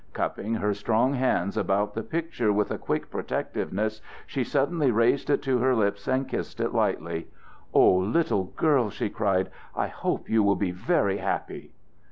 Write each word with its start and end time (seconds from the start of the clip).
Cupping 0.13 0.55
her 0.55 0.73
strong 0.73 1.13
hands 1.13 1.55
about 1.55 1.93
the 1.93 2.01
picture 2.01 2.51
with 2.51 2.71
a 2.71 2.79
quick 2.79 3.11
protectiveness, 3.11 4.01
she 4.25 4.43
suddenly 4.43 4.89
raised 4.89 5.29
it 5.29 5.43
to 5.43 5.59
her 5.59 5.75
lips, 5.75 6.07
and 6.07 6.27
kissed 6.27 6.59
it 6.59 6.73
lightly. 6.73 7.27
"O 7.71 7.97
little 7.97 8.45
girl!" 8.45 8.89
she 8.89 9.11
cried. 9.11 9.51
"I 9.75 9.89
hope 9.89 10.27
you 10.27 10.41
will 10.41 10.55
be 10.55 10.71
very 10.71 11.17
happy!" 11.17 11.73